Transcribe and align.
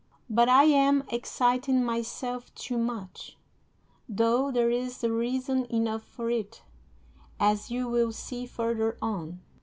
But 0.31 0.49
I 0.49 0.63
am 0.63 1.03
exciting 1.11 1.83
myself 1.85 2.51
too 2.55 2.79
much, 2.79 3.37
though 4.09 4.49
there 4.51 4.71
is 4.71 5.03
reason 5.03 5.65
enough 5.65 6.01
for 6.01 6.31
it, 6.31 6.63
as 7.39 7.69
you 7.69 7.87
will 7.87 8.11
see 8.11 8.47
further 8.47 8.97
on. 8.99 9.41